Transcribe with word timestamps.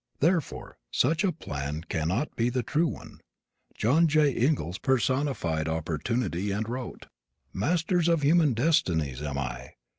Therefore 0.19 0.79
such 0.91 1.23
a 1.23 1.31
plan 1.31 1.83
cannot 1.83 2.35
be 2.35 2.49
the 2.49 2.63
true 2.63 2.87
one. 2.87 3.21
John 3.75 4.07
J. 4.07 4.31
Ingalls 4.35 4.79
personified 4.79 5.67
opportunity 5.67 6.49
and 6.49 6.67
wrote: 6.67 7.05
Master 7.53 7.99
of 8.11 8.23
human 8.23 8.55
destinies 8.55 9.21
am 9.21 9.37
I! 9.37 9.75